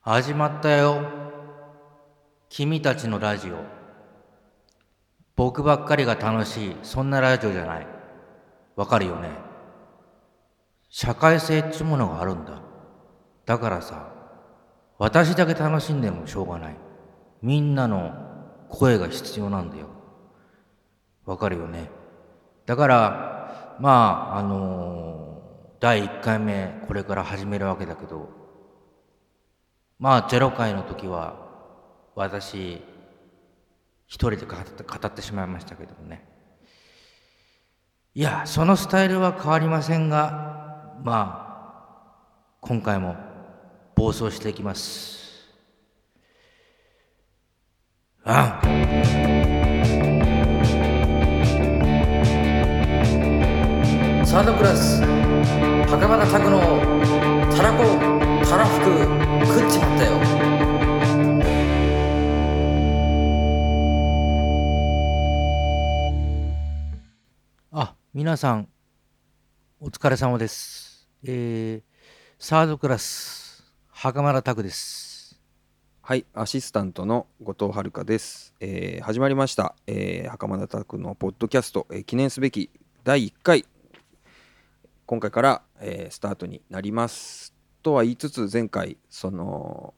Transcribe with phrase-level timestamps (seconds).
[0.00, 1.02] 始まったよ。
[2.48, 3.56] 君たちのラジオ。
[5.36, 7.86] 僕ばっかりが楽しいそんなラジオじゃない。
[8.76, 9.30] わかるよね。
[10.88, 12.62] 社会性っちゅうものがあるんだ。
[13.44, 14.12] だからさ
[14.98, 16.76] 私だけ楽しんでもしょうがない。
[17.42, 18.12] みんなの
[18.68, 19.88] 声が必要なんだよ。
[21.26, 21.90] わかるよね。
[22.66, 25.18] だからまああのー
[25.80, 28.28] 第1回目これから始めるわけだけど
[29.98, 31.34] まあ0回の時は
[32.14, 32.82] 私
[34.06, 36.24] 一人で語って語ってしまいましたけどもね。
[38.14, 43.16] いやそのスタイルは変わりませんがまあ今回も
[43.94, 45.18] 暴走していきます。
[48.24, 48.60] あ
[54.24, 55.02] サードクラス
[55.90, 56.60] 袴田拓の
[57.56, 57.84] たらこ
[58.48, 58.80] たらふ
[59.24, 59.27] く。
[59.46, 60.18] 食っちまったよ。
[67.72, 68.68] あ皆さん
[69.80, 71.08] お疲れ様です。
[71.24, 71.82] えー、
[72.38, 75.40] サードクラス袴田拓です。
[76.02, 78.54] はい、アシスタントの後藤遥です。
[78.60, 82.70] えー始まりました、えー袴田拓のポッドキャスト、えー記念すべき
[83.04, 83.66] 第1回、
[85.06, 87.57] 今回から、えースタートになります。
[87.88, 89.94] とは言いつつ、前回、その、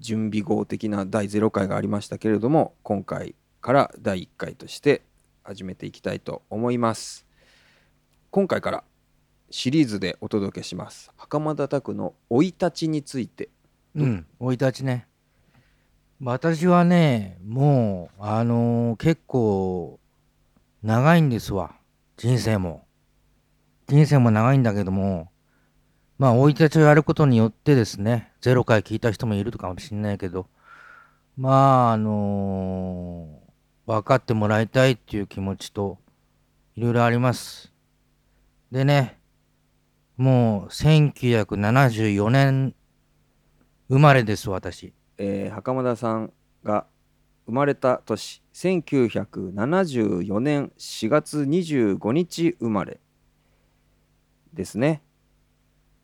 [0.00, 5.02] 準備号的な第0回がありましたけれども、今回から第1回として
[5.44, 7.24] 始めていきたいと思います。
[8.32, 8.84] 今回から
[9.48, 11.12] シリーズでお届けします。
[11.16, 13.48] 袴田拓の生い立ちについて
[13.94, 15.06] うん生い立ちね
[16.20, 20.00] 私はねもうあのー結構
[20.82, 21.76] 長いんですわ
[22.16, 22.84] 人生も
[23.86, 25.30] 人生も長いんだけども
[26.18, 30.46] まあ生い立ちをやることによってですねゼロ回聞いた人もいるかもしれないけど
[31.36, 33.46] まああのー
[33.86, 35.98] 分かってもらいたいっていう気持ちと
[36.74, 37.72] いろいろあります。
[38.72, 39.20] でね
[40.16, 42.74] もう1974年
[43.88, 44.92] 生まれです私。
[45.18, 46.32] えー袴田さん
[46.64, 46.86] が
[47.46, 52.98] 生まれた年1974年4月25日生まれ
[54.52, 55.02] ですね、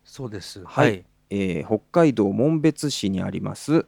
[0.05, 0.65] そうです。
[0.65, 1.05] はい。
[1.31, 3.87] えー北海道紋別市にあります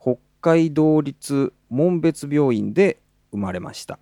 [0.00, 3.00] 北海道立紋別病院で
[3.30, 3.98] 生まれました。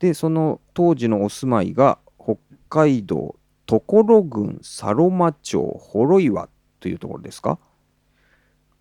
[0.00, 3.36] でその当時のお住まいが北海道
[3.66, 5.60] 所郡佐呂間町
[5.92, 6.48] 幌岩
[6.80, 7.58] というところですか？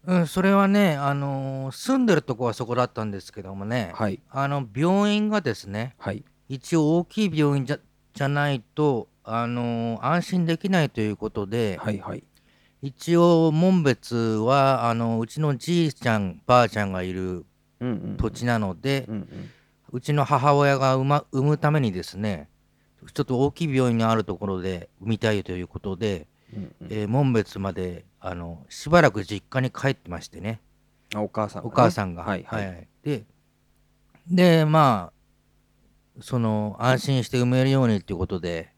[0.07, 4.19] うん、それはね、あのー住んでるとこはそこだったんですけどもね、はい。
[4.29, 6.23] あの病院がですね、はい。
[6.47, 7.79] 一応大きい病院じゃ
[8.13, 12.23] じゃないと、あのー安心できないということで、はいはい。
[12.81, 17.45] 一応、門別はあのうちのじいちゃん、ばあちゃんがいる
[18.17, 19.27] 土地なので、うんうん。
[19.91, 22.49] うちの母親が産,、ま、産むためにですね、
[23.13, 26.87] ちょっと大きい病院があるところで産みたいということで、うんうん。
[26.91, 30.61] えー門別まであのしばらく実家に帰ってましてね。
[31.15, 32.23] あお母さんがね、お母さんが。
[32.23, 33.23] はいはい、で、
[34.27, 38.74] で、まあ、その、安心して産めるようにっていうことで、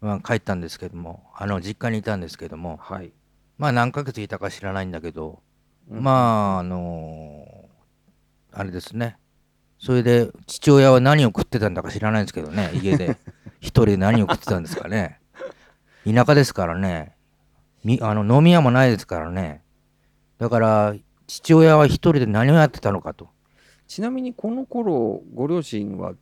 [0.00, 3.12] まあ、帰ったんですけども、あの、実家にいたんですけども、はい
[3.58, 5.42] まあ、何ヶ月いたか知らないんだけど、
[5.88, 7.68] うんまあ、あの
[8.52, 9.16] あれですね。
[9.78, 13.18] それで、父親は何を食ってたんだか知らないんですけどね、 家で。
[13.60, 15.20] 一人で何を食ってたんですかね。
[16.04, 17.16] 田舎ですからね。
[17.84, 19.62] みあの飲み屋もないですからね。
[20.38, 20.94] だから、
[21.26, 23.28] 父親は一人で何をやってたのかと。
[23.86, 26.14] ちなみにこの頃ご両親は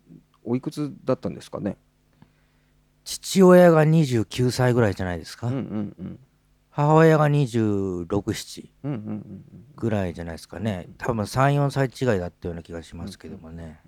[0.44, 1.76] おいくつだったんですかね？
[3.04, 5.47] 父親が29歳ぐらいじゃないですか。
[5.48, 5.60] うんうん
[5.98, 6.19] うん
[6.70, 9.44] 母親が26、7うんうんうん
[9.76, 10.88] ぐらいじゃないですかね。
[10.98, 13.81] 多分3、4歳違いだったような気がしますけどもね。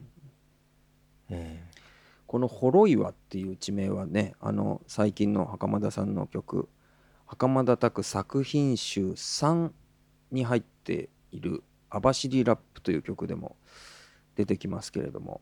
[1.29, 1.65] え
[2.29, 6.69] この「幌岩」っていう地名はねあの最近の袴田さんの曲
[7.27, 9.73] 「袴田拓作品集3」
[10.31, 13.57] に入っている「網走ラップ」という曲でも
[14.37, 15.41] 出てきますけれども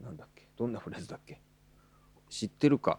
[0.00, 1.40] なんだっけどんなフレーズだっけ？
[2.32, 2.98] 知ってるか？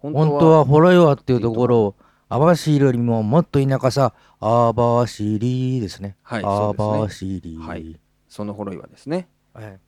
[0.00, 1.94] 本当はホロイワっていうところを、
[2.28, 5.38] 網走よりももっと田舎さ、網走
[5.80, 6.16] ですね。
[6.22, 6.74] はい網
[7.06, 7.56] 走。
[7.58, 7.98] はい
[8.28, 9.78] その幌岩ですねはい。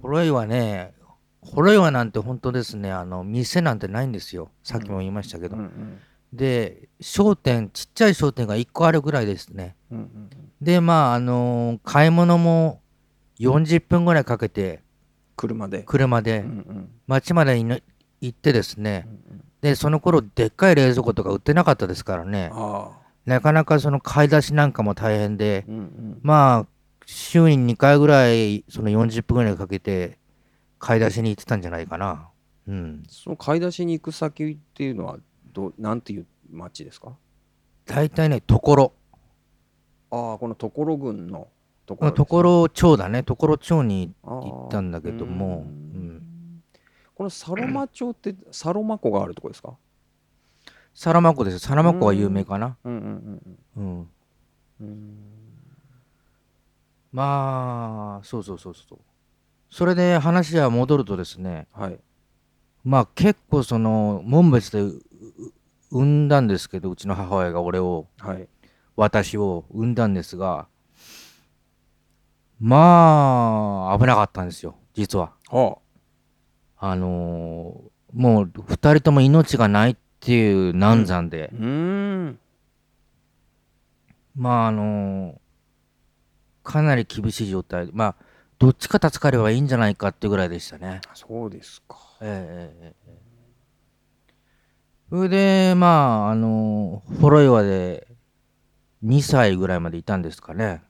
[0.00, 0.94] ホロイワね、
[1.42, 4.50] ホロイワなんて本当ですね、あの、店なんてないんですよ。
[4.62, 5.56] さっきも言いましたけど。
[5.56, 5.98] うんうん
[6.32, 9.76] で、商店、ちっちゃい商店が1個あるぐらいですね。
[9.90, 10.30] うんうん
[10.62, 12.80] で、まあ、あのー買い物も
[13.38, 14.81] 40分ぐらいかけて、
[15.42, 15.82] 車で。
[15.82, 16.38] 車で。
[16.38, 16.90] うんうん。
[17.08, 17.78] 町までいの
[18.20, 19.06] 行ってですね。
[19.06, 19.44] う、んうん。
[19.60, 22.92] で、その頃でっかい冷蔵庫とか売ってなかったですからね、あ
[23.26, 26.20] なかなかその買い出しなんかも大変で、うんうん。
[26.22, 26.66] まあ、
[27.06, 30.18] 週に2回ぐらい、その40分ぐらいかけて、
[30.78, 32.28] 買い出しに行ってたんじゃないかな。
[32.68, 33.02] うん。
[33.08, 35.18] その買い出しに行く先っていうのは
[35.52, 37.16] どなんていう町ですか？
[37.86, 38.92] 大体ね、ところ。
[40.10, 41.48] ああこの所郡の
[41.96, 43.22] ところね、ところ町だね。
[43.22, 46.62] ところ町に行ったんだけども、ううんん。
[47.14, 49.76] このサロマ町ってサロマ湖があるとこですか？
[50.94, 51.58] サラマ湖です。
[51.58, 52.76] サラマ湖は有名かな。
[52.84, 53.42] うんうん
[53.76, 53.84] うん。
[53.84, 54.08] うん
[54.80, 55.16] うん
[57.12, 58.98] まあ、そうそうそうそう。
[59.70, 61.98] それで話は戻るとですね、はい
[62.84, 64.82] まあ結構その、門別で
[65.90, 68.48] 産んだんですけど、うちの母親が俺を、はい
[68.94, 70.68] 私を産んだんですが、
[72.64, 75.32] まあ、危なかったんですよ、実は。
[75.50, 75.78] は
[76.78, 82.38] あのーもう二人とも命がないっていう難産であ、うーん
[84.36, 85.38] まああのー
[86.62, 88.14] かなり厳しい状態で、まあ、
[88.60, 91.00] どっちか助かればいいんじゃないかっていうぐらいでしたね。
[91.14, 93.14] そうですかええええええ
[95.08, 98.06] それで、まあ、あのー、フォロイワで
[99.04, 100.82] 2歳ぐらいまでいたんですかね。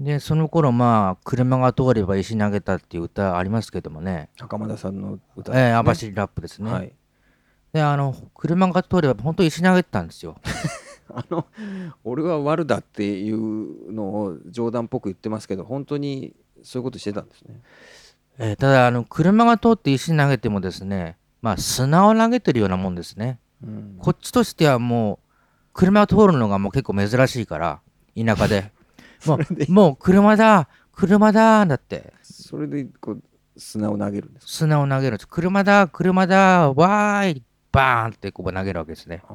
[0.00, 4.28] で、その頃、まあ、車が通れば石投げたっていう歌ありますけどもね。
[4.38, 6.72] 袴田さんの歌ええ網走ラップですね。
[6.72, 6.92] はい
[7.74, 10.36] で、あの、車が通れば本当に石投げてたんですよ。
[11.12, 11.44] あの
[12.02, 17.60] 俺は悪だっていうのを冗談っぽく言ってますけど本当にそういうことしてたんですね
[18.38, 23.38] ええただ、あの、車が通って石投げてもですね、まあ、砂を投げてるようなもんですね。
[23.62, 25.28] うんこっちとしてはもう、
[25.72, 27.80] 車を通るのがもう結構珍しいから、
[28.16, 28.72] 田舎で。
[29.26, 33.22] もう、もう車だ、車だ、だって、それでこう
[33.56, 34.52] 砂を投げるんですか？
[34.52, 35.28] 砂を投げるんです。
[35.28, 37.42] 車だ、車だ、わーい、
[37.72, 39.22] バーンってこう投げるわけですね。
[39.28, 39.34] あ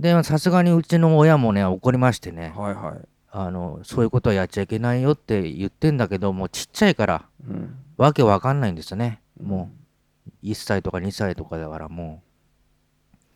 [0.00, 9.20] で、さすがにうちの親もね、怒りましてねあ、はいはいあの、そういうことはやっちゃいけないよって言ってんだけど、もうちっちゃいから、うんわけわかんないんですよね。
[9.40, 9.70] も
[10.42, 12.22] う、1歳とか2歳とかだからも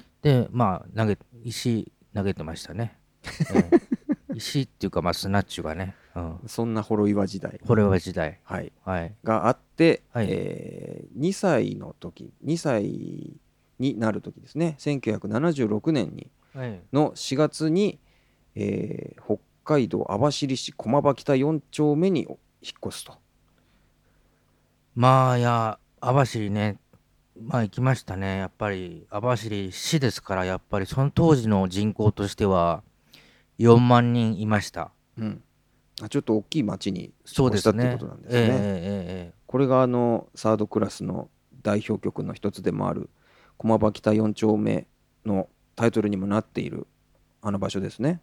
[0.01, 0.03] う。
[0.23, 2.97] で、まあ、投げ、石投げてましたね。
[3.55, 3.81] ええ
[4.39, 5.95] 石っていうか、まあ、砂っちゅうかね。
[6.15, 6.41] うん。
[6.47, 7.61] そんなほろ岩時代
[8.01, 8.41] 時代。
[8.45, 9.15] はいはい。
[9.25, 13.37] があって、はいえー2歳の時2歳
[13.79, 16.81] になる時ですね1976年にはい。
[16.93, 17.99] の4月に、
[18.55, 19.39] えー北
[19.77, 22.37] 海道網走市駒場北4丁目に引っ
[22.87, 23.19] 越すと
[24.95, 26.77] まあ、いや、網走ね、
[27.41, 28.39] まあ行きましたね。
[28.39, 32.83] やっぱり、網走市ですから、やっぱりその当時の人口としては、
[33.59, 34.93] 4万人いました。
[35.19, 35.43] うん、
[36.01, 37.85] あちょっと大きい町にそうですね。
[37.85, 38.61] 越したってことなんですねえええええ
[39.31, 41.31] えこれがあのサードクラスの
[41.63, 43.09] 代表曲の一つでもある
[43.57, 44.87] 駒場北4丁目
[45.25, 46.87] のタイトルにもなっている
[47.41, 48.21] あの場所ですね。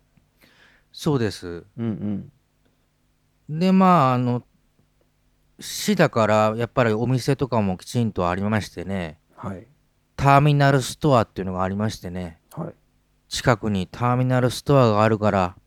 [0.91, 1.65] そうです。
[1.77, 2.31] うん
[3.49, 3.59] うん。
[3.59, 4.43] で、まあ、あの、
[5.59, 9.67] 市だから、やっぱりお店とかもきちんとありましてね、はい。
[10.15, 12.35] ターミナルストアっていうのがありましてね、はい。
[13.35, 15.57] 近くにターミナルストアがあるから、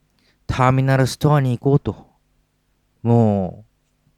[0.47, 2.09] ターミナルストアに行こうと。
[3.03, 3.67] も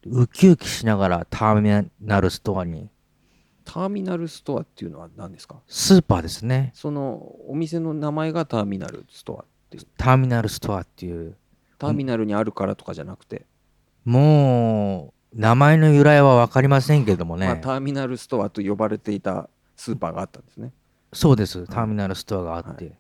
[0.06, 2.88] う、ウキウキしながらターミナルストアに、
[3.64, 5.56] ターミナルストアっていうのは何ですか？
[5.66, 6.70] スーパーですね。
[6.74, 9.86] そのお店の名前がターミナルストアっていう。
[9.98, 11.36] ターミナルストアっていう、
[11.76, 13.46] ターミナルにあるからとかじゃなくて、
[14.04, 20.72] もう、名前の由来は分かりませんけどもね、まあ、ターミナルストアと呼ばれていたスーパーがあったんですね。
[21.12, 22.92] そうです、ターミナルストアがあって。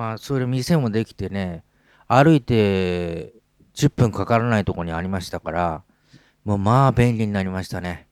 [0.00, 1.62] まあ、それ店もできてね、
[2.08, 3.34] 歩いて
[3.74, 5.82] 10分かからないところにありましたから、
[6.42, 8.08] もうまあ便利になりましたね。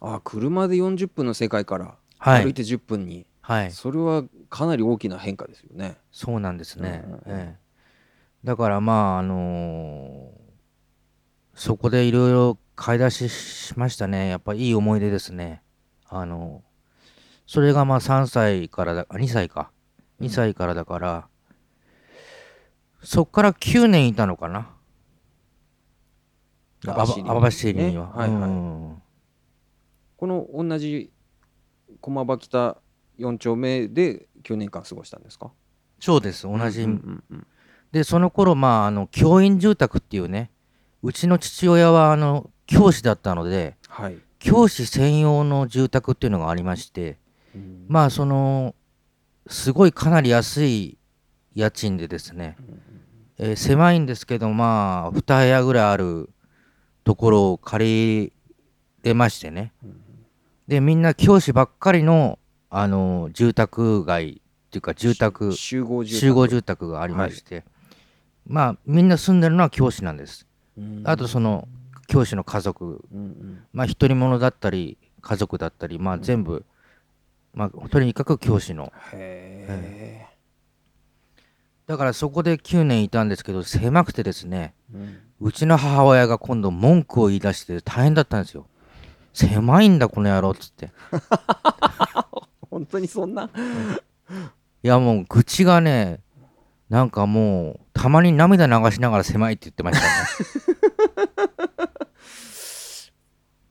[0.00, 2.42] ああ、車で40分の世界からはい。
[2.42, 3.70] 歩いて10分に、はい。
[3.72, 5.96] それはかなり大きな変化ですよね。
[6.12, 7.02] そうなんですね。
[7.06, 7.64] うんうんうんええ
[8.44, 10.44] だからまあ、あのー
[11.54, 14.28] そこでいろいろ買い出ししましたね。
[14.28, 15.62] やっぱいい思い出ですね。
[16.06, 16.62] あの
[17.46, 19.70] それがまあ3歳からだ、あ2歳か。
[20.20, 21.28] 2歳からだから、
[23.02, 24.70] そっから9年いたのかな？
[26.86, 27.80] 網走に。
[27.80, 27.90] は。
[27.90, 27.98] ね？
[27.98, 28.50] はいはい。
[28.50, 29.02] うん。
[30.16, 31.12] この同じ
[32.00, 32.78] 駒場北
[33.18, 35.50] 4丁目で9年間過ごしたんですか？
[36.00, 36.82] そうです、同じ。
[36.82, 37.46] うんうんうん。
[37.92, 40.50] で、その頃、まあ、あの、教員住宅っていうね、
[41.02, 44.18] うちの父親は、あの、教師だったので、はい。
[44.38, 47.18] 教師専用の住宅っていうのがありまして、
[47.54, 47.86] うん。
[47.88, 48.74] まあ、その、
[49.46, 50.98] すごいかなり安い
[51.54, 52.56] 家賃でですね、
[53.38, 56.30] えー狭いんですけど、まあ、2部屋ぐらいある
[57.04, 58.32] ところを借り
[59.02, 59.72] れましてね。
[60.68, 62.38] で、みんな教師ばっかりの、
[62.70, 66.90] あの、住宅街っっていうか住宅集合住宅。
[66.90, 67.64] がありまして、
[68.46, 70.48] まあみんな住んでるのは教師なんです。
[70.76, 71.02] うん。
[71.04, 71.68] あとその
[72.08, 73.04] 教師の家族。
[73.72, 76.64] まあ独り者だったり家族だったりまあ全部、
[77.54, 78.92] まあとにかく教師の。
[79.12, 80.26] へ
[81.86, 85.18] だからそこで9年いたんですけど狭くてですねえ、うん。
[85.48, 88.66] うちの母親が今度文句を言い出して大変だったんですよ。
[89.34, 90.90] 狭いんだこの野郎っつって。
[92.70, 93.50] 本当にそんな？
[94.82, 96.20] いやもう愚痴がね
[96.88, 100.90] なんかもうたまに涙流しながら狭いって言ってましたね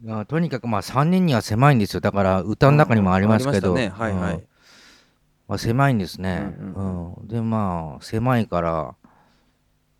[0.04, 2.02] いやとにかくまあ3人には狭いんですよ。
[2.02, 4.12] だから歌の中にもありますけど、はいはい。
[4.12, 4.48] うん。
[5.48, 7.14] まあ、狭いんですね、うん。
[7.20, 7.28] うん。
[7.28, 8.96] でまあ狭いから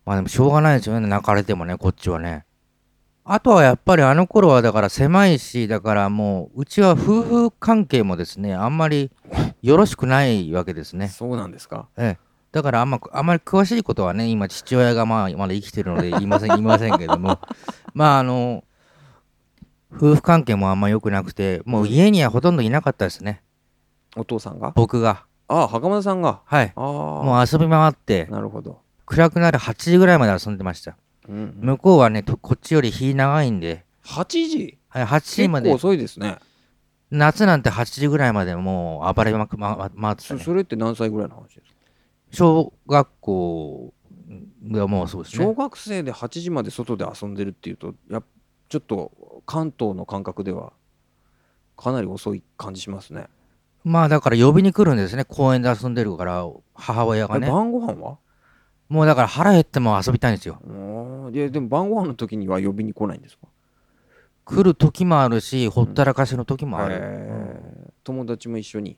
[0.06, 1.08] まあでもしょうがないですよね。
[1.08, 2.46] 泣かれてもねこっちはね。
[3.24, 9.10] あとはやっぱりあの頃はだから狭いしだからもううちは夫婦関係もですねあんまり
[9.62, 11.08] よろしくないわけですね。
[11.08, 11.88] そうなんですか？
[11.96, 17.40] ええ、だからあんまあんまり詳しいことはね今父親がまあまだ生きてるので言いません言いませんけども。
[17.94, 18.66] まああの
[19.96, 23.42] 夫婦関係もあんま良くなくてもう家にはほとんどいなかったですね。
[24.16, 24.72] お父さんが？
[24.76, 25.26] 僕が。
[25.48, 26.42] ああ袴田さんが？
[26.46, 26.74] はい。
[26.76, 26.84] ああ。
[26.84, 30.98] もう遊び回ってなるほど、暗くなる8時ぐらいまで遊んでました。
[31.28, 34.78] うんうん、向こうはねとこっちより日長いんで、8時？
[34.90, 35.70] はい、8時まで。
[35.70, 36.38] 結構遅いですね。
[37.12, 40.40] 夏なんて8時ぐらいまでもう暴れまく、ま、回ってたね。
[40.40, 41.66] そそれって何歳ぐらいの話ですか？
[42.32, 43.94] 小学校
[44.72, 45.46] がもうそうですね。
[45.46, 48.24] 小学生で8時まで外で遊んでるっていうとやっ
[48.74, 50.74] ちょっと関東の感覚では
[51.78, 53.28] かなり遅い感じしますね。
[53.84, 55.26] まあだから呼びに来るんですね。
[55.26, 57.48] 公園で遊んでるから母親がね。
[57.52, 58.18] 晩ご飯は？
[58.90, 60.60] もうだから腹減っても遊びたいんですよ。
[61.32, 63.46] いやでも晩ご飯の時には呼びに来ないんですか？
[64.46, 67.92] 来る時もあるしほったらかしの時もある、へー。
[68.04, 68.98] 友達も一緒に？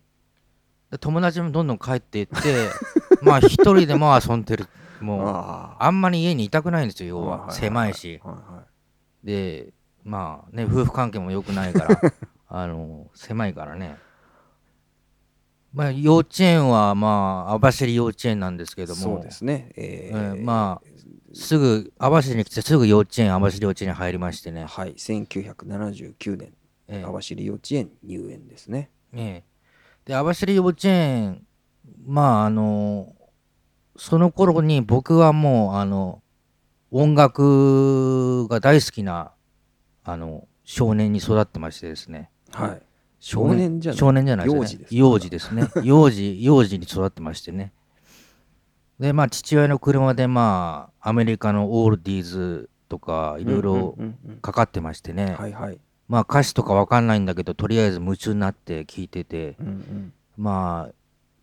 [0.89, 2.69] で友達もどんどん帰っていって
[3.21, 4.67] まあ一人でも遊んでる。
[5.01, 7.25] もうああんまり家にいたくないんですよ要は。
[7.25, 7.55] いはいははい。
[7.55, 8.21] 狭いし。
[8.23, 8.63] はいは
[9.25, 12.13] でまあね夫婦関係も良くないから
[12.47, 13.97] あの狭いからね。
[15.73, 19.01] まあ幼稚園はまあ網走幼稚園なんですけいども。
[19.01, 19.71] そうですね。
[19.75, 20.87] ええーーまあ
[21.33, 24.93] すぐ網走に来てすぐ幼稚園網走幼稚園に入りましてね、はい。
[24.93, 26.53] 1979年
[26.87, 28.89] えー網走幼稚園入園ですね。
[29.11, 29.43] ええ。
[30.05, 31.45] で網走幼稚園
[32.05, 33.13] まああの
[33.97, 36.21] その頃に僕はもうあの
[36.97, 39.33] 音楽が大好きな
[40.05, 42.29] あの少年に育ってましてですね。
[42.53, 42.81] はい。
[43.19, 43.97] 少年じゃない。
[43.97, 44.85] 少年じゃないですね。
[44.89, 45.67] 幼児ですね。
[45.83, 47.73] 幼児 幼児に育ってましてね。
[48.97, 53.97] でまあ父親の車でまあアメリカのオールディーズとかいろいろ
[54.41, 55.35] かかってましてね、
[56.07, 59.57] まあ歌詞とかわかんないんだけどとりあえず夢中になって聞いてて。
[59.59, 60.13] うんうん。
[60.37, 60.93] まあ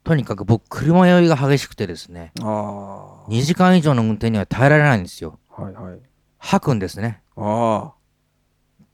[0.04, 2.32] とにかく僕車酔いが激しくてですね。
[2.40, 5.38] あ2時間以上の運転には耐えられないんですよ。
[5.41, 6.00] あはいはい。
[6.38, 7.22] 吐くんですね。
[7.36, 8.02] ああ。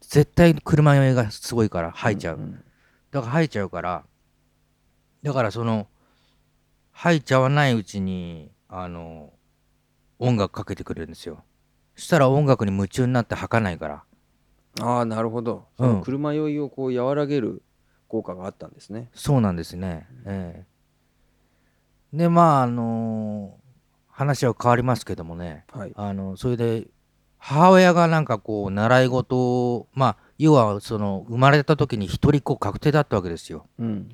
[0.00, 2.52] 絶対車酔いがすごいから吐いちゃう、んん。
[3.10, 4.04] だから吐いちゃうから
[5.22, 5.88] だからその
[6.92, 9.32] 吐いちゃわないうちにあの
[10.18, 11.42] 音楽かけてくれるんですよ。
[11.96, 14.04] そしたら音楽に夢中になって吐かないから。
[14.80, 15.88] ああなるほど、うん。
[15.88, 17.62] その車酔いをこう和らげる
[18.08, 19.10] 効果があったんですね。
[19.14, 20.06] そうなんですね。
[20.24, 20.64] え
[22.12, 22.16] え。
[22.16, 23.58] で、まあ、あの
[24.18, 26.88] 話は変わりますけどもね、はいあのそれで、
[27.38, 29.36] 母親がなんかこう、習い事
[29.74, 33.68] を、まあ、要は、その、生まれた時に一人っ子確定だったわけですよ。
[33.78, 34.08] うん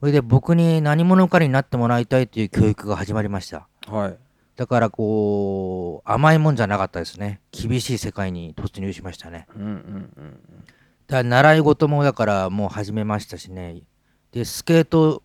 [0.00, 3.68] それで、僕に何者かになってもらいたいという教育が始まりました。
[3.86, 4.16] はい
[4.56, 7.40] だから、こう、甘いもんじゃなかったですね。
[7.50, 9.46] 厳しい世界に突入しましたね。
[9.54, 9.68] うんうんう
[10.22, 10.40] ん
[11.08, 13.82] だ習い事もだからもう始めましたしね。
[14.30, 15.22] で、スケート、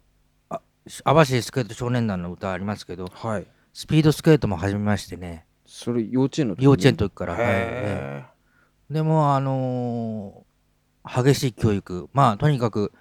[0.49, 0.59] あ
[1.05, 3.47] 網走スケート少年団の歌ありますけど、はい
[3.79, 5.45] スピードスケートも始めましてね。
[5.67, 6.65] それ幼稚園の時に？
[6.65, 7.33] 幼稚園の時から。
[7.33, 8.25] はいえ
[8.89, 12.09] でも、あのー激しい教育。
[12.11, 12.91] まあ、とにかく、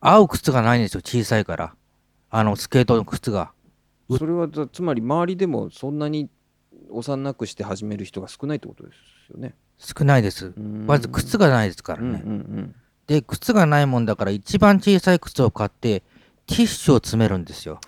[0.00, 1.74] 合う靴がないんですよ、小さいから。
[2.30, 3.52] あの、スケートの靴が。
[4.10, 6.30] えそれはだつまり周りでもそんなに
[6.88, 8.90] 幼くして始める人が少ないってことで
[9.28, 10.54] すよね少ないです。
[10.56, 12.22] まず靴がないですからうんうんね。
[12.24, 12.74] うん
[13.08, 16.00] で、靴がないもんだから、一番小さい靴を買って、
[16.46, 17.78] ティッシュを詰めるんですよ。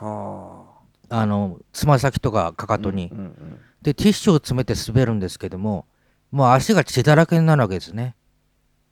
[1.14, 3.08] ああの、つま先とかかかあとに。
[3.12, 5.84] うんうんで、ティッシュを詰めて滑るんですけども、
[6.30, 8.14] もう足が血だらけになるわけですね。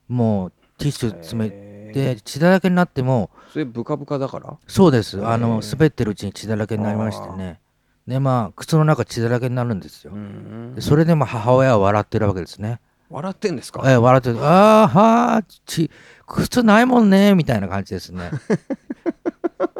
[0.06, 4.58] もう、ティッシュ詰めて、血だらけになっても、それブカブカだから？
[4.66, 5.24] そうです。
[5.26, 7.58] あへの、ー滑ってるうちに血だらけになりましてね。
[8.06, 10.18] で、まあ、靴の中血だらけになるんですよう。
[10.18, 12.78] んでそれでも母親は笑ってるわけですね。
[13.08, 13.90] 笑ってんですか？
[13.90, 14.44] え笑ってる。
[14.44, 15.90] ああ、はあ、血、
[16.26, 18.30] 靴ないもんね、みたいな感じですね。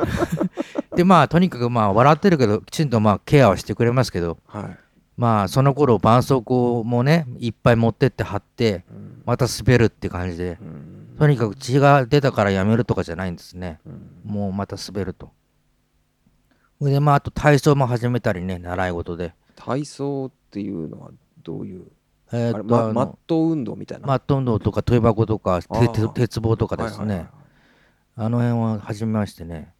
[0.97, 4.79] でまあとにかくまあ笑ってるけどきちんとまあケアはしてくれますけどはい。
[5.17, 9.23] まあその頃絆創膏もねいっぱい持ってって貼ってうん。
[9.25, 11.17] また滑るって感じでうん。
[11.19, 13.81] とにかく血が出たからやめるとかじゃないんですね。
[13.87, 14.11] うん。
[14.25, 15.31] もうまた滑ると。
[16.79, 19.35] それでまああと体操も始めたりね習い事で。
[19.55, 21.11] 体操っていうのは
[21.43, 21.85] どういう？
[22.33, 24.07] えーっとマット運動みたいな？
[24.07, 25.61] マット運動とか跳び箱とか
[26.15, 27.29] 鉄棒とかですね、はいはいはい。
[28.17, 29.73] あの辺は始めましてね、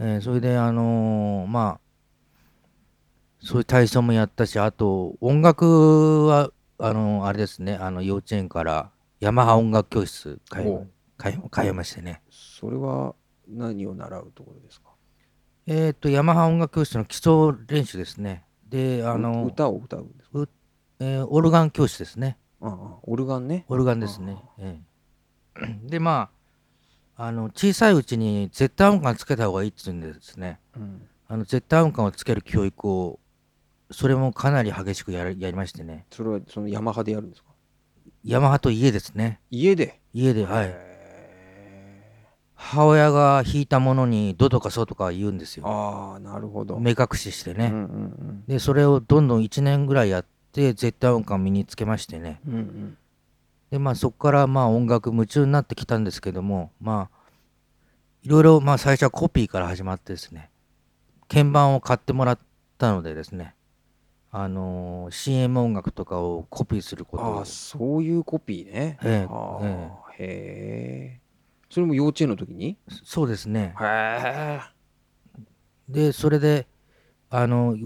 [0.00, 1.80] えーそれであのーまあ
[3.40, 8.90] そういう体操もやったしあと音楽はあのーあれですねあの幼稚園から
[9.20, 10.62] ヤマハ音楽教室通
[11.64, 12.22] いましてね。
[12.30, 13.14] それは
[13.48, 14.90] 何を習うところですか？
[15.66, 17.32] えっ、とヤマハ音楽教室の基礎
[17.66, 18.44] 練習ですね。
[18.68, 20.46] であうの、歌を歌うんですか？
[21.00, 22.38] えーオルガン教室ですね。
[22.60, 23.64] ああオルガンね。
[23.68, 24.36] オルガンですね。
[24.58, 24.78] え
[25.60, 26.37] え、で、まあ、
[27.20, 33.18] あの小さいうちに絶対音感つけた方がいいって言うんでですね、うんあの絶対音感をつける教育を、
[33.90, 37.48] それもかなり激しくやるやりましてね、それはそのヤマハでやるんですか？
[38.24, 39.40] ヤマハと家ですね。
[39.50, 40.00] 家で？
[40.14, 40.68] 家で、はい。
[40.68, 40.88] へ
[42.54, 45.68] 母親が弾いたものにどとかそうとか言うんですーよ。
[45.68, 47.66] ああなるほど目隠ししてね。
[47.66, 52.40] うんうんで、それをどんどん1年ぐらいやって、絶対音感を身につけましてね。
[52.46, 52.98] うんうんうん
[53.70, 57.18] でまあそこからまあ音楽夢中になってきたんですけどもまあ
[58.22, 60.50] いろいろまあ最初はコピーから始まってですね
[61.28, 62.38] 鍵盤を買ってもらっ
[62.78, 63.54] たのでですね
[64.30, 68.98] あのー CM 音楽とかをコピーすることをああそういうコピーね。
[69.02, 69.26] え
[70.18, 71.20] へえ。
[71.70, 72.76] それも幼稚園の時に？
[73.04, 73.74] そうですね。
[73.80, 74.60] へえ。
[75.88, 76.66] でそれで
[77.30, 77.76] あの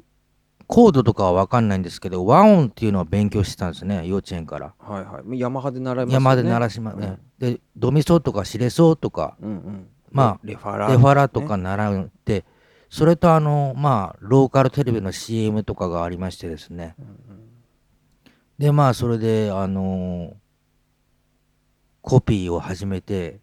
[0.66, 4.74] コードとかは分かんないんですけど和音っていうのを勉強してたんですね幼稚園から。
[4.78, 5.38] はいはい。
[5.38, 6.14] ヤマハで習いまね。
[6.14, 7.18] 山で鳴らしま、ね。
[7.38, 9.88] でドミソとかシレソとかうんうん。
[10.10, 12.44] まあレレファラレファラとか習うって、
[12.90, 16.94] それとあのまあローカルテレビの CM とかがありましてですね。
[16.98, 17.14] うんうん。
[18.58, 20.42] でまあそれであのー
[22.02, 23.40] コピーを始めて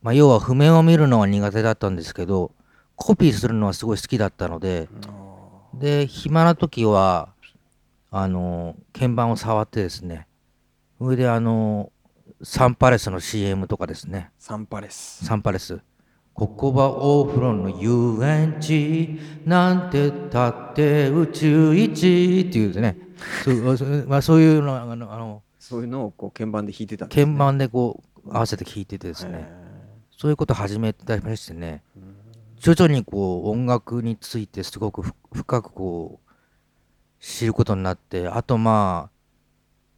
[0.00, 2.52] まあ要は譜面を見るのは苦手だったんですけど
[2.94, 5.08] コピーするのはすごい好きだったのであ
[5.78, 7.28] で暇な時は
[8.10, 10.26] あのー鍵盤を触ってですね。
[10.98, 14.30] それであのーサンパレスの CM とかですね。
[14.40, 15.24] ーサンパレス。
[15.24, 15.80] サンパレス。
[16.34, 19.18] ここはお風呂の遊園地。
[19.44, 22.46] なんてたって宇宙一。
[22.48, 22.98] っていうね。
[23.44, 27.24] そう まあ、そういうのあのあのそういうのをこう鍵盤で弾いてたんですね。
[27.24, 29.38] 鍵盤でこう合わせて聴いててですね。
[29.40, 29.66] へ
[30.16, 31.82] そういうことを始めてましてね。
[31.98, 32.15] ーうん
[32.66, 35.02] 徐々にこう音楽についてすごく
[35.32, 36.32] 深くこう
[37.20, 39.10] 知ることになってあとまあ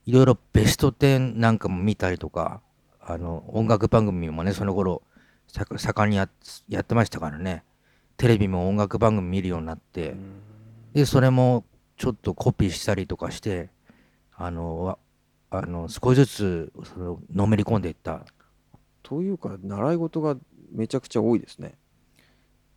[0.04, 2.61] いろいろベスト10なんかも見たりとか
[3.00, 5.00] あの音楽番組もねその頃
[5.46, 7.64] 盛んにやってましたからね。
[8.18, 10.14] テレビも音楽番組見るようになって
[10.92, 11.64] でそれも
[11.96, 13.70] ちょっとコピーしたりとかして
[14.37, 14.98] あの
[15.48, 18.26] あの少しずつそののめり込んでいった。
[19.02, 20.37] というか習い事が
[20.70, 21.72] めちゃくちゃ多いですね。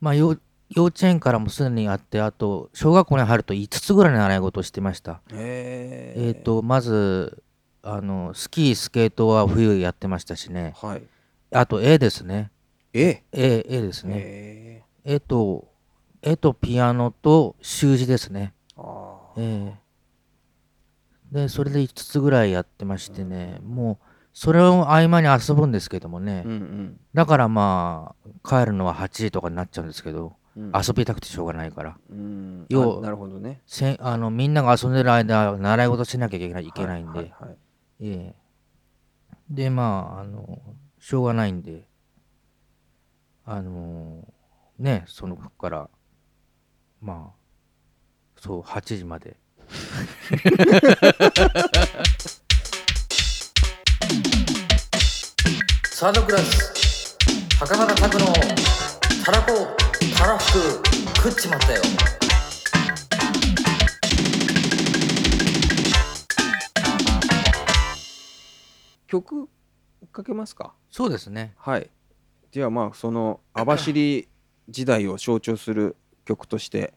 [0.02, 0.38] まあ幼
[0.70, 5.22] 幼稚園からもすでにあってあと小学校に入ると5つぐらいの習い事をしてました。
[5.32, 7.44] へえっ、とまず
[7.84, 10.74] あのスキースケートは冬やってましたしね。
[10.78, 11.04] はい。
[11.52, 12.52] あと絵ですね。
[12.94, 14.16] え絵絵ですね。
[14.18, 15.68] へ絵と
[16.22, 18.54] 絵とピアノと習字ですね。
[18.78, 19.42] ーあー。
[19.42, 19.82] ええ
[21.32, 23.60] でそれで5つぐらいやってましてね。
[23.64, 27.00] もうそれを合間に遊ぶんですけどもね、うんうん。
[27.14, 30.72] だからまあ帰るのは8時とかになっちゃうんですけど、うん。
[30.76, 31.98] 遊びたくてしょうがないから。
[32.10, 32.66] うん。
[32.70, 33.62] 要あなるほどね。
[33.66, 37.58] せあのみんなが遊んでる間習い事しなきゃいけないいけないんで、はいはいはい。
[38.02, 38.36] ええ。
[39.50, 40.60] でまああの
[41.00, 41.88] しょうがないんで。
[43.44, 44.32] あの
[44.78, 45.90] ねそのから
[47.02, 49.36] まあそう8時まで
[56.02, 57.16] サードクラス
[57.60, 58.26] 袴田拓の
[59.24, 59.68] たらこ
[60.18, 61.82] たらふく食っちまったよ。
[69.06, 69.48] 曲
[70.12, 70.74] かけますか？
[70.90, 71.54] そうですね。
[71.56, 71.88] はい。
[72.50, 74.28] じゃあまあその網走
[74.70, 76.96] 時代を象徴する曲として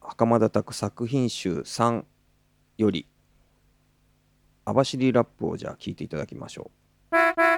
[0.00, 2.02] 袴田拓作品集3
[2.78, 3.06] より
[4.64, 6.72] 網走ラップをじゃあ聴いていただきましょ
[7.12, 7.51] 網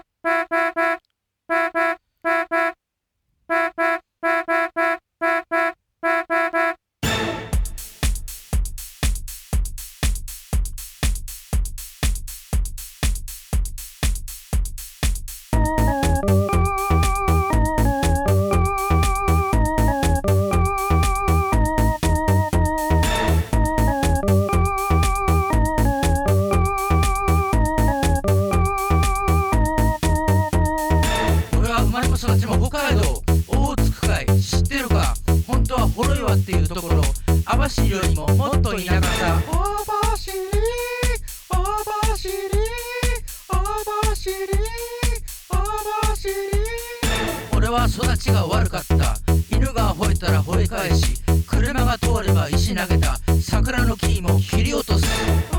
[51.46, 53.18] 車が通れば石投げた。
[53.40, 55.06] 桜の木も切り落とす
[55.52, 55.58] 網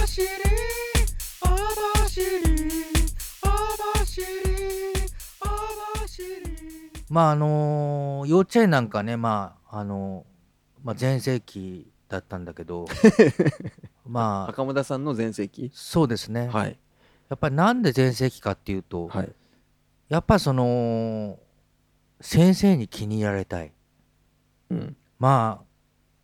[0.00, 0.22] 走
[1.42, 1.56] 網
[2.02, 2.20] 走
[3.42, 3.50] 網
[3.98, 4.20] 走
[5.40, 5.48] 網
[6.02, 6.22] 走。
[7.08, 10.24] まああの幼稚園なんかねまああの
[10.82, 12.86] まあ全盛期だったんだけど
[14.06, 15.70] まあ袴田さんの全盛期？
[15.74, 16.78] そうですね、はい
[17.28, 19.32] やっぱりなんで全盛期かっていうと、はい
[20.08, 21.40] やっぱその
[22.20, 23.72] 先生に気に入られたい
[24.70, 24.96] うん。
[25.18, 25.64] まあ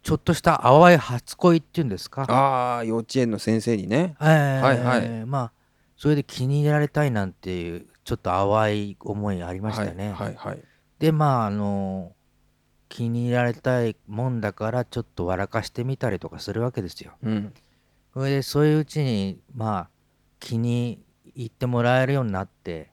[0.02, 2.22] ちょっとした淡い初恋っていうんですか？
[2.28, 4.16] ああ幼稚園の先生にね。
[4.20, 5.26] えーはいはい。
[5.26, 5.52] まあ
[5.96, 10.62] それで気に入られたいなんていうちょっと淡い思いありましたね、はいはいはい。
[10.98, 12.12] でまああの
[12.88, 17.12] 気に入られたいもんだからちょっと笑かしてみたりとかするわけですよ。
[17.22, 17.52] うん。
[18.12, 19.88] それでそういううちにまあ
[20.40, 21.00] 気に
[21.35, 22.90] 入ってもらえるようになって。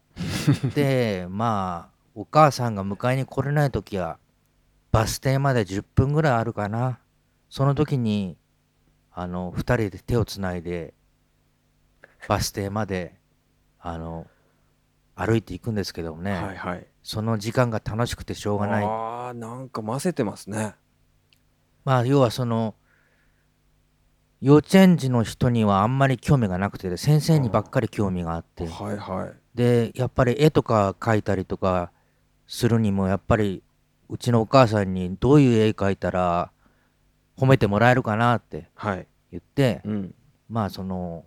[0.75, 4.19] でまあお母さんが迎えに来れない時は
[4.91, 6.99] バス停まで10分ぐらいあるかな。
[7.49, 8.38] その時に
[9.12, 10.93] あの2人で手をつないで
[12.28, 13.15] バス停まで
[13.80, 14.28] あの
[15.15, 16.88] 歩いていくんですけどもね、はいはい。
[17.04, 18.86] その時間が楽しくてしょうがない。
[18.86, 20.75] ああなんか混ぜてますね。
[21.86, 22.75] まあ要はその
[24.41, 28.67] 幼稚園児の人にはあんまり興味がなくて先生にばっかり興味があって。
[28.67, 29.58] はいはい。
[29.58, 31.91] でやっぱり絵とか描いたりとか
[32.47, 33.62] するにもやっぱり
[34.10, 36.52] うちのお母さんにどういう絵描いたら
[37.38, 39.08] 褒めてもらえるかなってはい。
[39.32, 40.15] 言ってうん。
[40.50, 41.26] まあその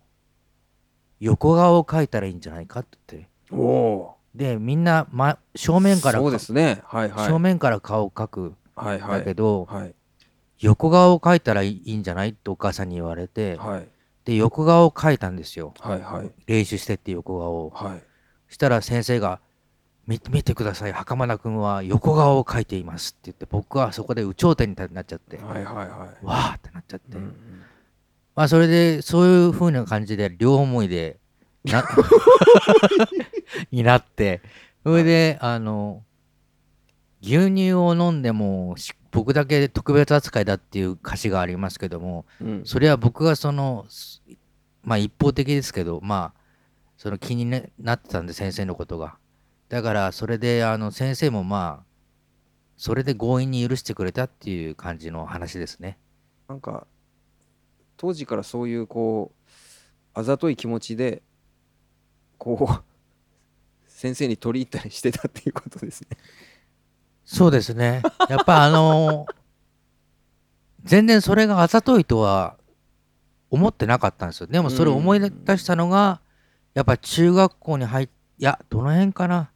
[1.20, 3.28] 横顔を描いたらいいんじゃないかって。
[3.50, 6.80] 言ってでみんな、ま、正面からそうですね。
[6.84, 7.28] はいはい。
[7.28, 8.40] 正面から顔を描く。
[8.40, 9.18] んはいはい。
[9.20, 9.94] だけど、はい。
[10.58, 13.88] 横顔を描いたらいいんじゃないってお母さんに言われて、はい。
[14.24, 15.74] で横顔を描いたんですよ。
[15.80, 16.30] はいはい。
[16.46, 17.70] 練習してって横顔を。
[17.70, 18.02] はい。
[18.48, 19.40] したら先生が
[20.06, 20.92] 「見見てください。
[20.92, 26.24] 袴田君は横顔を描いています」って言って僕はそこで有頂天になっちゃって、はいはいはい。
[26.24, 27.34] わーってなっちゃって、うんうん。
[28.34, 31.18] まあそれでそういう風な感じで両思いで
[31.64, 31.84] な
[33.70, 34.42] になって。
[34.84, 36.02] それであの
[37.22, 42.62] 牛乳を飲んでもし僕だけ特別扱いだっていう歌詞がありますけどもうん。
[42.64, 44.20] それは僕がそのす
[44.82, 46.40] まあ一方的ですけどまあ
[46.96, 49.16] その気にななってたんで先生のことが
[49.72, 51.84] だからそれであの先生もまあ
[52.76, 55.96] それで強引に許してくれたっていう感じの話ですね。
[56.46, 56.86] なんか
[57.96, 59.40] 当時からそういうこう
[60.12, 61.22] あざとい気持ちで
[62.36, 62.82] こう
[63.86, 66.18] 先生に取り入ったりしてたっていうことですね。
[67.24, 68.02] そうですね。
[68.28, 69.24] やっぱあの
[70.84, 72.58] 全然それがあざといとは
[73.48, 74.48] 思ってなかったんですよ。
[74.48, 76.20] でもそれを思い出したのが
[76.74, 78.08] やっぱ中学校に入っ
[78.42, 79.51] いやどの辺かな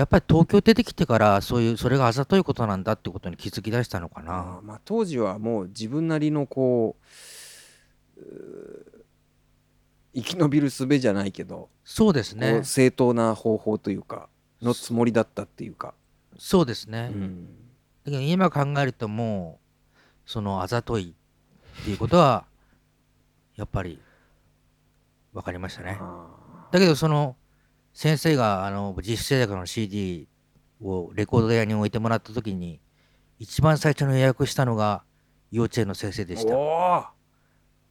[0.00, 8.20] やっぱり東京出てきてからそういうそれがあざといことなんだってことに気づき出したのかあなーまあ当時はもう自分なりのこう
[10.14, 12.60] 生き延びる術じゃないけど、こそうですね。
[12.62, 14.30] う正当な方法というか
[14.62, 15.92] のつもりだったっていうか。
[16.38, 17.46] そうですね、うん。
[18.04, 19.60] だけど今考えるとも
[20.26, 21.14] うそのあざとい
[21.82, 22.46] っていうことは
[23.54, 24.00] やっぱり
[25.34, 25.98] 分かりましたね。
[26.00, 26.26] あ
[26.72, 27.36] だけどその
[28.00, 30.26] 先生があの実習生学の CD
[30.82, 32.80] をレコード屋に置いてもらった時に
[33.38, 35.02] 一番最初の予約したのが
[35.50, 37.12] 幼稚園の先生でーした、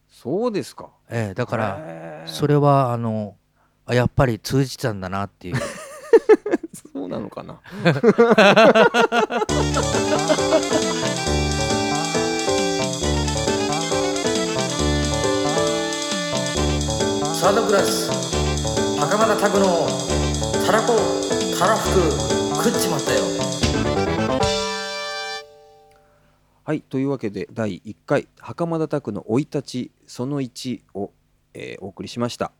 [0.09, 0.89] そうですか。
[1.11, 3.35] ええ、だからそれはあの
[3.85, 5.57] あやっぱり通じてたんだなっていう
[6.91, 7.61] そうなのかな。
[17.35, 18.18] サードクラス
[18.99, 19.87] 袴田拓の
[20.65, 20.93] たらこ
[21.57, 23.21] たらふく食っちまったよ。
[26.65, 31.11] はいというわけで第1回袴田拓の生い立ちその1を、
[31.53, 32.51] えーお送りしました。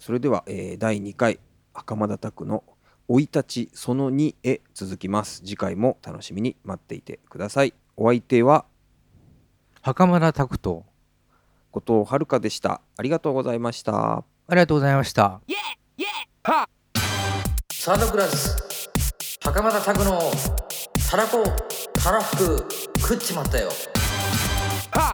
[0.00, 1.38] それでは、えー第2回
[1.72, 2.64] 袴田拓の
[3.08, 5.40] 生い立ちその2へ続きます。
[5.42, 7.72] 次回も楽しみに待っていてください。
[7.96, 8.66] お相手は
[9.82, 10.84] 袴田拓と
[11.70, 12.80] 後藤遥でした。
[12.96, 15.40] ありがとうございましたありがとうございました。
[17.72, 18.56] サンドクラス
[19.42, 20.20] 袴田拓の
[21.10, 21.44] たらこ
[21.94, 23.70] たらふく食っちまったよ。
[24.92, 25.10] は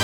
[0.00, 0.03] っ。